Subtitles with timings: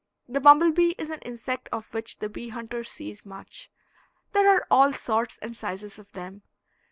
[0.27, 3.69] The bumble bee is an insect of which the bee hunter sees much.
[4.31, 6.41] There are all sorts and sizes of them.